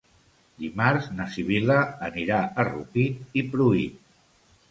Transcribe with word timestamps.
Dimarts 0.61 1.09
na 1.17 1.25
Sibil·la 1.33 1.75
anirà 2.09 2.39
a 2.63 2.67
Rupit 2.69 3.39
i 3.43 3.43
Pruit. 3.53 4.01